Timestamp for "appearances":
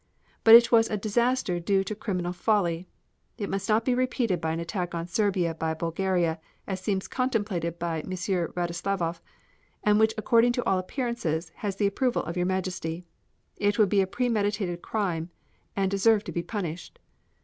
10.79-11.51